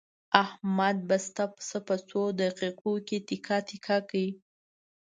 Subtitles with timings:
[0.43, 4.25] احمد بسته پسه په څو دقیقو کې تکه تکه کړ.